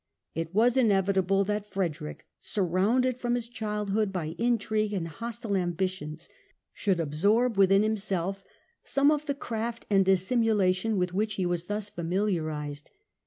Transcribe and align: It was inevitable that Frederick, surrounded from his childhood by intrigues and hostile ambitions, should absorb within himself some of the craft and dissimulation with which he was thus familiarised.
It 0.33 0.51
was 0.51 0.77
inevitable 0.77 1.43
that 1.43 1.69
Frederick, 1.69 2.25
surrounded 2.39 3.19
from 3.19 3.35
his 3.35 3.47
childhood 3.47 4.11
by 4.11 4.33
intrigues 4.39 4.95
and 4.95 5.07
hostile 5.07 5.55
ambitions, 5.55 6.27
should 6.73 6.99
absorb 6.99 7.55
within 7.55 7.83
himself 7.83 8.43
some 8.83 9.11
of 9.11 9.27
the 9.27 9.35
craft 9.35 9.85
and 9.91 10.03
dissimulation 10.03 10.97
with 10.97 11.13
which 11.13 11.35
he 11.35 11.45
was 11.45 11.65
thus 11.65 11.87
familiarised. 11.91 12.89